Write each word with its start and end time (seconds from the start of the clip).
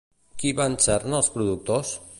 Qui 0.43 0.53
van 0.59 0.79
ser-ne 0.87 1.19
els 1.21 1.31
productors? 1.37 1.95